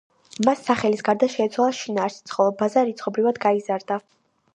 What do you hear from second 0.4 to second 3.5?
მას სახელის გარდა შეეცვალა შინაარსიც, ხოლო ბაზა რიცხობრივად